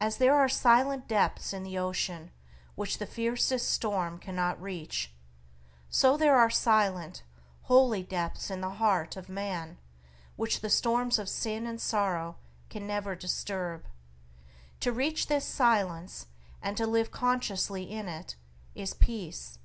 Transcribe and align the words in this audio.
As 0.00 0.16
there 0.16 0.34
are 0.34 0.48
silent 0.48 1.06
depths 1.06 1.52
in 1.52 1.64
the 1.64 1.76
ocean 1.76 2.30
which 2.76 2.96
the 2.96 3.04
fiercest 3.04 3.68
storm 3.70 4.18
cannot 4.18 4.58
reach, 4.58 5.12
so 5.90 6.16
there 6.16 6.34
are 6.34 6.48
silent, 6.48 7.22
holy 7.64 8.02
depths 8.02 8.50
in 8.50 8.62
the 8.62 8.76
heart 8.80 9.16
of 9.18 9.28
man 9.28 9.76
which 10.36 10.62
the 10.62 10.70
storms 10.70 11.18
of 11.18 11.28
sin 11.28 11.66
and 11.66 11.78
sorrow 11.78 12.36
can 12.70 12.86
never 12.86 13.14
disturb. 13.14 13.84
To 14.80 14.92
reach 14.92 15.26
this 15.26 15.44
silence 15.44 16.28
and 16.62 16.74
to 16.78 16.86
live 16.86 17.10
consciously 17.10 17.82
in 17.82 18.08
it 18.08 18.36
is 18.74 18.94
peace. 18.94 19.58